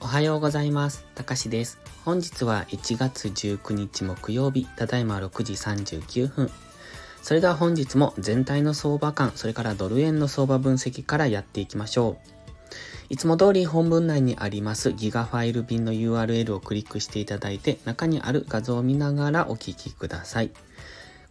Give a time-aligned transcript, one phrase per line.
[0.00, 1.04] おはようございます。
[1.14, 1.78] たかしです。
[2.04, 6.50] 本日は1月19日木曜日、ただいま6時39分。
[7.22, 12.40] それでは本日も全体の相場感、それからドル円の相場分析からやっていきましょう。
[13.10, 20.50] いつも通り本文内にありますギガファイル便の URL をクリックしていただいて中にある画像を見ながらお聞きください。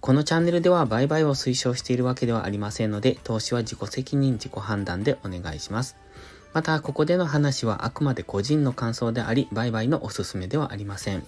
[0.01, 5.97] このチャンネルでは売買を推奨しているわけではありませんので、投資は自己責任、自己判断でお願いします。
[6.53, 11.23] また、ここでの話はあくまで個人の感想であり、売買のおすすめではありません。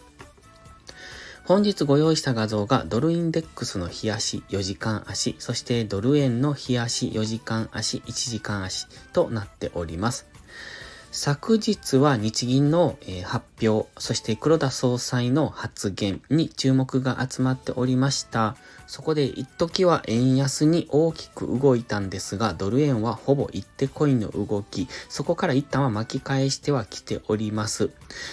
[1.44, 10.31] 本日ご用意した画像がドルインデックスの日足4時間足、そしてドル円の日足4時間足、1時間足となっております。
[11.14, 18.56] 昨日は日銀の、発表、そして黒田総裁の発言に注目が集まっておりました。
[18.88, 27.90] そこで一時は円安に大きく動いたんですが、ドル円はほぼ一手コインの動き、そこから一旦は巻き返してはきております。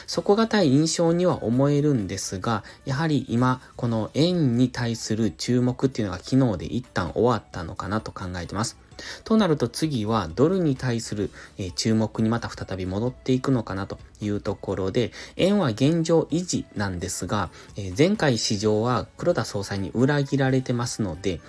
[0.06, 8.76] 底堅い印象には思えるんですが、やはり今、この円に対する注目っていうのが昨日で一旦終わったのかなと考えてます。
[9.24, 21.40] となると次はドルに対する、え注目にまた再び戻っていくのかなというところで、円は現状維持なんですが、え前回市場は黒田総裁に裏切られてますので、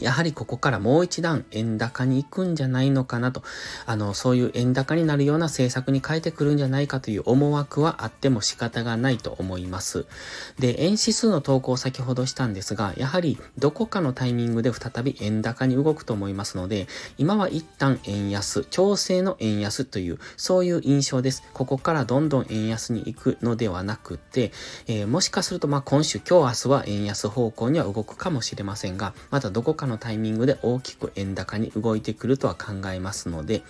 [0.00, 3.42] やはりここからもう一段円高に行くんじゃないのかなと、
[3.86, 10.06] あの、そういう円高になるような政策に変えてくるんじゃないかという思惑はあっても仕方がないと思います。
[10.58, 16.86] で、円指数の投稿を先ほどしたんですが、やはりどこかのタイミングで再び円高に動くと思いますので、
[17.18, 21.42] 今は一旦円安、調整の円安という、そういう印象です。
[21.52, 24.52] ここからどんどん円安に行くのではなくて、
[24.86, 33.62] えー、もしかするとま今週、今日明日は円安方向には動くかもしれませんが、またどこかのタイミングで大きく円高に動いてくるとは考えますので、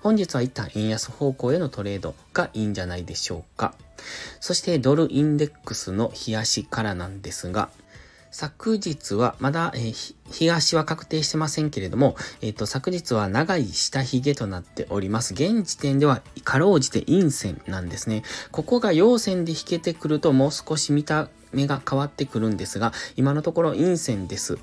[0.00, 3.74] 本日は一旦円安方向へのトレードがいいんじゃないでしょうか。
[4.40, 7.70] そしてドルインデックスの冷やしからなんですが、
[8.32, 15.34] 昨日は、まだ、えー、東は確定してませんけれども、えっ、ー、と、昨日は長い下髭となっております。
[15.34, 18.22] 現時点では、かろうじて陰線なんですね。
[18.52, 24.58] ここが陽線で引けてくると、もう少し見た目が変わってくるんですが、今のところ陰線です。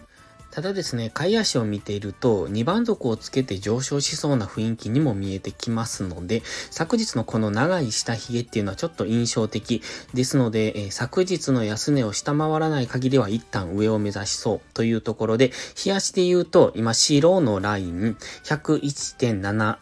[0.58, 6.42] ただですね、買い足を見ていると、2番底をつけて上昇しそうな雰囲気にも見えてきますので、
[6.72, 9.84] 昨日のこの長い下髭っていうのはちょっと印象的。
[10.16, 15.52] ですので、えー、昨日の安値を下回らない限りは一旦上を目指しそうというところで、
[15.86, 19.78] 冷やしで言うと、今白のライン101.7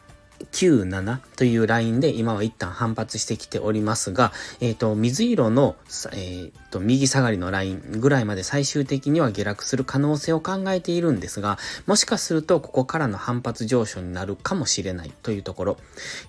[0.52, 5.76] 97というラインで今は一旦反発してきておりますが、えっ、ー、と、水色の、
[6.14, 15.78] えっ、ー、と、右下がりのラインぐらいまで最終的には下落する可能性を考えているんですが、もしかするとここからの反発上昇になるかもしれないというところ。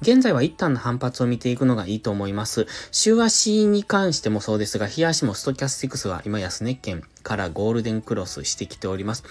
[0.02, 2.66] 現在は一旦の反発を見ていくのがいいと思います。
[2.92, 9.24] 週足に関してもそうですが、日足もストキャスティクスは今安値圏からゴールデンクロスしてきております。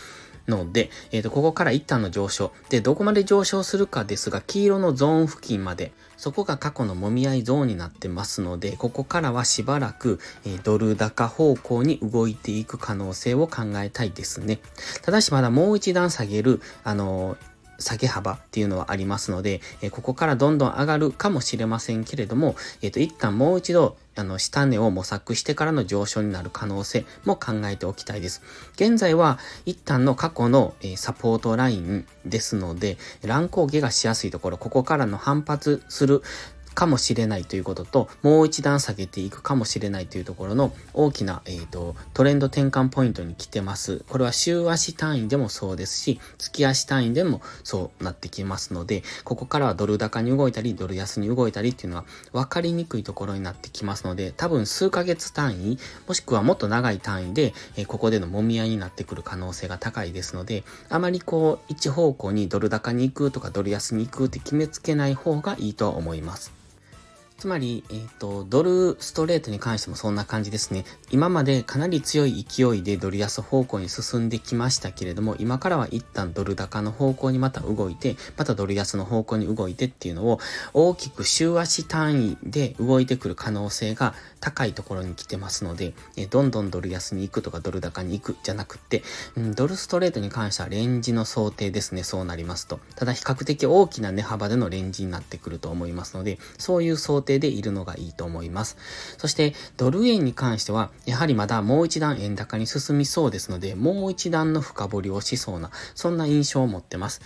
[0.47, 2.51] ので、えっ、ー、と、ここから一旦の上昇。
[2.69, 14.59] で、どこまで上昇するかですが、黄色のゾーン付近まで、そこが過去のもみ合いゾーンになってますので、ここからはしばらく、えー、ドル高方向に動いていく可能性を考えたいですね。
[15.01, 28.41] ただしまだもう一段下げる、あのー下げ幅っていうのはありますので、えここからどんどん上がるかもしれませんけれども、えっ、と、一旦もう一度、あの、下値を模索してからの上昇になる可能性も考えておきたいです。
[28.75, 36.21] 現在は、一旦の過去の、え、サポートラインですので、乱高下がしやすいところ、ここからの反発する
[36.75, 44.03] かもしれないということと、もう一段下げていくかもしれないというところの大きな、えーと、トレンド転換ポイントに来てます。
[44.09, 66.64] これは週足単位でもそうですし、月足単位でもそうなってきますので、ここからはドル高に動いたり、ドル安に動いたりっていうのは分かりにくいところになってきますので、多分数ヶ月単位、もしくはもっと長い単位で、えー、ここでの揉み合いになってくる可能性が高いですので、あまりこう、一方向にドル高に行くとかドル安に行くって決めつけない方がいいと思います。
[67.37, 70.85] つまり、えっ、ー、と、ドルストレートに関してもそんな感じですね。
[71.11, 80.39] 今までかなり強い勢いでドル安方向に進んできましたけれども、今からは一旦ドル高の方向にまた動いて、またドル安の方向に動いてっていうのを
[80.73, 89.03] 大きく週足単位で動いてくる可能性が高いところに来てますので、えどんどんドル安に行くとかドル高に行くじゃなくて、
[89.35, 92.79] うん、ドルストレートに関してはレンジの想定ですね、そうなりますと。
[92.95, 98.77] ただ比較的大きな値幅でのレンジになってくると思いますので、そういう想定でいるのがいいと思います。
[99.17, 107.21] そして、ドル円に関しては、やはりまだもう一段円高に進みそうですので、もう一段の深掘りをしそうな、そんな印象を持ってます。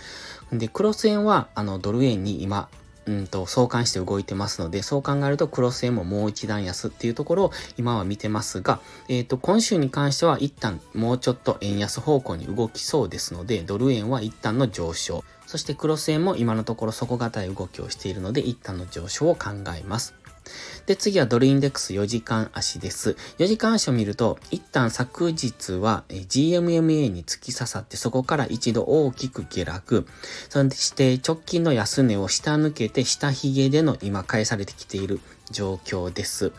[0.52, 2.68] で、クロス円は、あの、ドル円に今、
[3.06, 15.24] うんと、相関して動いてますので、そう考えるとクロス円ももう一段安っていうところを今は見てますが、えっ、ー、と、今週に関しては一旦もうちょっと円安方向に動きそうですので、ドル円は一旦の上昇。
[15.50, 20.14] そしてクロス円も今のところ底堅い動きをしているので、一旦の上昇を考えます。
[20.86, 23.16] で、次はドルインデックス4時間足です。
[23.38, 30.06] 4時間足を見ると、一旦昨日は GMMA に突き刺さってそこから一度大きく下落。
[30.50, 35.18] そして直近の安値を下抜けて下髭での今返されてきている
[35.50, 36.52] 状況です。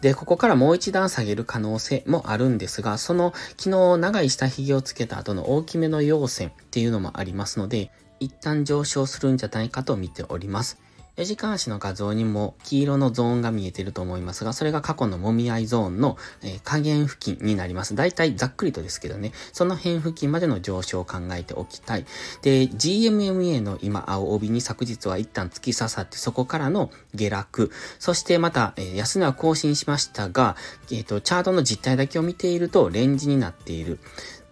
[0.00, 10.78] で、ここからもう一段下げる可能性もあるんですが、その昨日長い下髭をつけた後の大きめの陽線っていうのもありますので、一旦上昇するんじゃないかと見ております。
[11.20, 17.94] 4時間足の画像にも黄色のゾーンが見えていると思いますが、それが過去のもみ合いゾーンの、えー、下限付近になります。
[17.94, 22.06] だいたいざっくりとですけどね、その辺付近までの上昇を考えておきたい。
[22.40, 30.56] で、GMMA の今青帯に昨日は一旦突き刺さってそこからの下落、そしてまた、えー、安値は更新しましたが、
[30.90, 33.98] えっ、ー、と、チャートの実態だけを見ているとレンジになっている。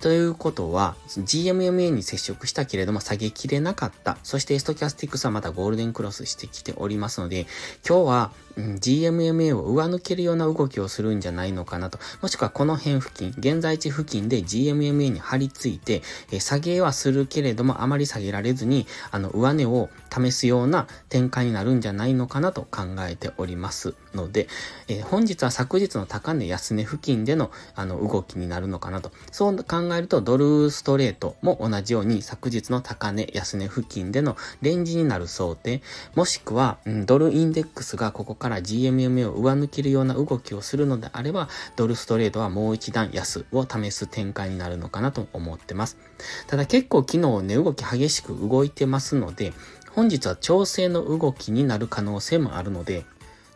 [0.01, 4.17] ということは、GMMA に接触したけれども下げきれなかった。
[4.23, 7.47] そしてストキャスティクスはまたゴールデンクロスしてきておりますので、
[7.87, 11.99] 今日は、GMMA を上抜けるような動きをするんじゃないのかなと。
[12.21, 16.03] もしくはこの辺付近、現在地付近で GMMA に張り付いて、
[16.33, 24.49] え下げはするけれどもあまり下げられずに、あの、上値を試すような展開になるんじゃないのかなと考えておりますので、
[24.89, 29.13] えー、本日は昨日の高値安値付近でのあの動きになるのかなと。
[29.31, 35.83] そう考えるとドルストレートも同じように昨日の高値安値付近でのレンジになる想定、
[36.15, 45.99] もしくは、うん、ドルインデックスがここからから GMMA を上抜けるような動きをするのであれば、ドルストレートはもう一段安を試す展開になるのかなと思ってます。
[46.47, 49.53] ただ結構昨日値動き激しく動いてますので、
[49.93, 53.05] 本日は調整の動きになる可能性もあるので、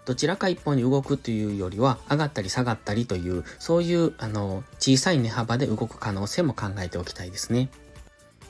[0.05, 7.71] どちらか一方に動くというよりは、上がったり下がったりという、そういう、あの、小さい値幅で動く可能性も考えておきたいですね。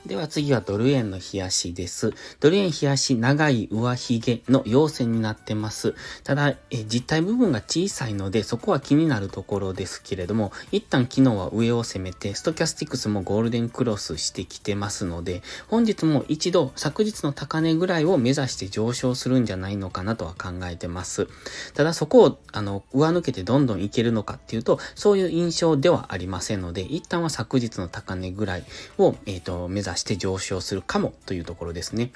[0.05, 2.13] では次はドル円の冷やしです。
[2.41, 5.95] ドル円冷やし長い上髭の陽線になってます。
[6.25, 21.29] ただ、え実体部分が小さいのでそこは気になるところですけれども、一旦昨日は上を攻めて、ストキャスティクスもゴールデンクロスしてきてますので、本日も一度昨日の高値ぐらいを目指して上昇するんじゃないのかなとは考えてます。
[21.75, 28.65] ただそこを、あの、上抜けてどんどんいけるのかっていうと、そういう印象ではありませんので、一旦は昨日の高値ぐらい
[28.97, 32.11] を、えっ、ー、と、目指して上昇するかもというところですね。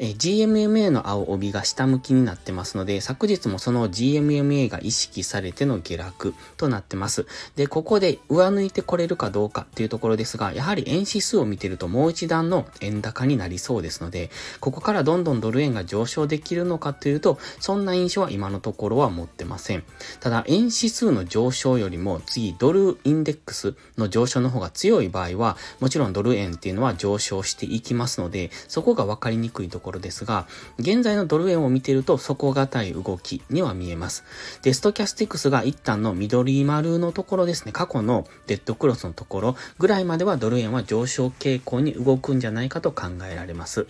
[0.00, 7.26] え GMMA の青帯が下向きになってますので、昨日もその GMMA が意識されての下落となってます。
[7.54, 19.84] で、ここで上抜いてこれるかどうかっていうところですが、やはり円指数を見てるともう一段の円高になりそうですので、ここからどんどんドル円が上昇できるのかというと、そんな印象は今のところは持ってません。
[20.18, 30.48] ただ、円指数の上昇よりも次、ドルインデックスの上昇の方が強い場合は、もちろんドル円っていうのは上昇していきますので、そこがわかりにくいところころですが、
[30.78, 34.24] 現在のドル円を見てると底堅い動きには見えます。
[34.62, 43.86] で、ストキャスティクスが一旦の緑丸のところですね、過去のデッドクロスのところぐらいまではドル円は上昇傾向に動くんじゃないかと考えられます。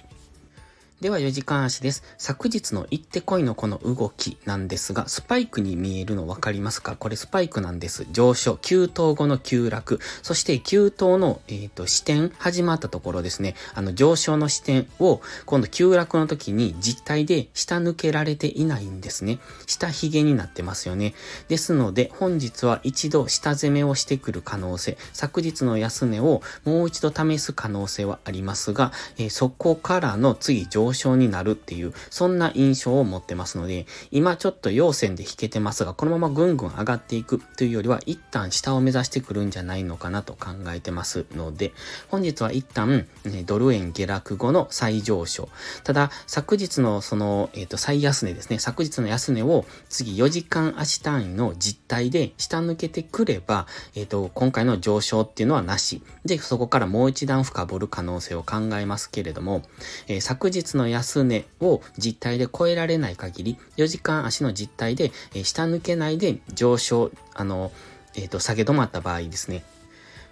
[1.04, 2.02] では4時間足です。
[2.16, 6.96] 昨日の行ってこいのこの動きなんですが、スパイクに見えるの分かりますか？
[6.96, 8.06] これスパイクなんです。
[8.10, 13.54] 上昇、急騰後の急落、そして急騰の、えーと、視点始まったところですね。
[13.74, 19.40] あの上昇の視点を今度急落の時に実体で下抜けられていないんですね。
[19.66, 21.12] 下髭になってますよね。
[21.48, 41.72] ですので本日は一度下攻めをしてくる可能性、昨日の安値をもう一度試す可能性はありますが、えー、そこからの次上昇象になるっていう、そんな印象を持ってますので、今ちょっと陽線で引けてますが、このままぐんぐん上がっていくというよりは、一旦下を目指してくるんじゃないのかなと考えてますので、
[42.08, 43.06] 本日は一旦、
[43.46, 45.48] ドル円下落後の再上昇。
[45.82, 48.58] ただ、昨日のその、えっ、ー、と、最安値ですね。
[48.58, 56.02] 昨日の安値を次4時間足単位の実態で下抜けてくれば、えっ、ー、と、今回の上昇っていうのはなし。
[56.24, 59.62] で、そこからもう一段深掘る可能性を考えますけれども、
[60.08, 67.72] えー、昨日のの安値を実体で超えられない限り、4時間足の実体で、え下抜けないで上昇、あの、
[68.14, 69.64] えっ、ー、と、下げ止まった場合ですね。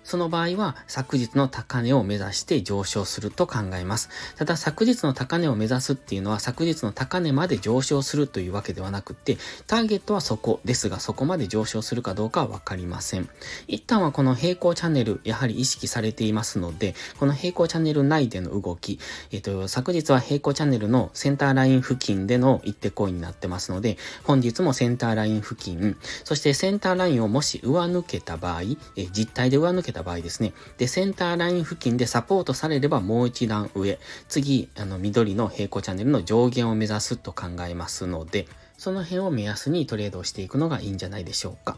[0.05, 4.09] その場合は昨日の高値を目指して上昇すると考えます。
[4.37, 13.29] ただ昨日の高値を目指すっていうのは昨日の高値まで上昇するというわけではなくて、ターゲットはそこですがそこまで上昇するかどうかはわかりません。
[13.69, 18.99] 一旦はこの平行チャンネルやはり意識されていますので、この平行チャンネル内での動き、
[19.31, 28.63] えっ、と、昨日は平行チャンネルのセンターライン付近での一手コインになってますので、本日もセンターライン付近、そしてセンターラインをもし上抜けた場合、
[28.97, 30.53] え実体で上抜けた場合ですね。
[30.79, 38.47] で、センターライン付近でサポートされればもう一段上、次、あの、緑の平行チャンネルの上限を目指すと考えますので、
[38.79, 41.77] その辺を目安にトレードをしていくのがいいんじゃないでしょうか。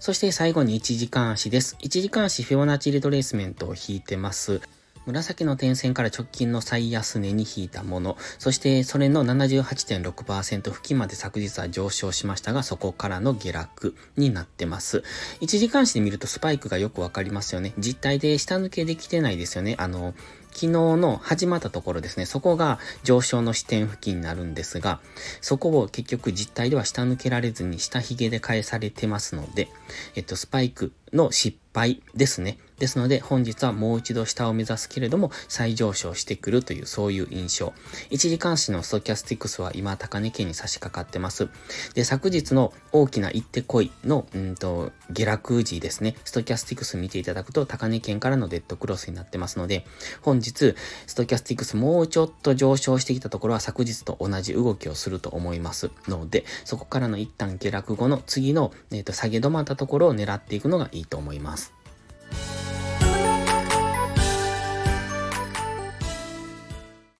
[0.00, 1.76] そして最後に1時間足です。
[1.80, 4.60] 1時間足フィボナッチリトレースメントを引いてます。
[5.06, 15.02] 紫の点線から直近の最安値に引いたもの、そしてそれの78.6%付近まで昨日は上昇しましたが、そこからの下落になってます。
[15.40, 17.72] 1時間足で見るとスパイクがよくわかりますよね。
[17.78, 19.74] 実体で下抜けできてないですよね。
[19.78, 20.14] あの、
[20.52, 25.00] 昨日の始まったところですね、そこが上昇の視点付近になるんですが、
[25.40, 29.68] そこを結局実体では下抜けられずに下髭で返されてますので、
[30.14, 32.58] えっと、スパイクの失敗ですね。
[32.80, 37.74] ですので、本日はもう一度下を目指すけれども、再上昇してくるという、そういう印象。
[38.08, 41.50] 一時間足のストキャスティクスは今、高値圏に差し掛かってます。
[41.94, 49.84] で、昨日の大きな行って来いの、うんと、下落時ですね、ストキャスティクス見ていただくと、高値圏からのデッドクロスになってますので、
[50.22, 50.74] 本日、
[51.06, 61.79] ストキャスティクスもうちょっと上昇してきたところは昨日と同じ動きをすると思いますので、そこからの一旦下落後の次の、えーと、下げ止まったところを狙っていくのがいいいいと思います。